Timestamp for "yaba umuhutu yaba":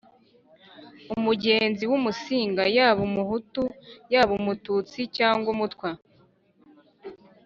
2.77-4.31